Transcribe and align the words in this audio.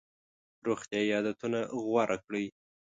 روغتیایي 0.67 1.09
عادتونه 1.17 1.59
غوره 1.83 2.17
کړئ. 2.25 2.45